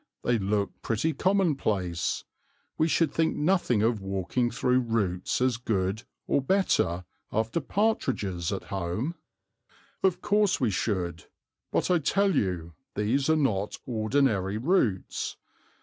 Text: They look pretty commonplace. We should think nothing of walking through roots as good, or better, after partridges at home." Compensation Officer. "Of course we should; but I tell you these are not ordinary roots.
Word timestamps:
They 0.23 0.39
look 0.39 0.81
pretty 0.81 1.13
commonplace. 1.13 2.23
We 2.75 2.87
should 2.87 3.11
think 3.11 3.35
nothing 3.35 3.83
of 3.83 4.01
walking 4.01 4.49
through 4.49 4.79
roots 4.79 5.41
as 5.41 5.57
good, 5.57 6.05
or 6.25 6.41
better, 6.41 7.05
after 7.31 7.59
partridges 7.59 8.51
at 8.51 8.63
home." 8.73 9.13
Compensation 10.01 10.01
Officer. 10.03 10.07
"Of 10.17 10.21
course 10.23 10.59
we 10.59 10.71
should; 10.71 11.25
but 11.71 11.91
I 11.91 11.99
tell 11.99 12.35
you 12.35 12.73
these 12.95 13.29
are 13.29 13.35
not 13.35 13.77
ordinary 13.85 14.57
roots. 14.57 15.37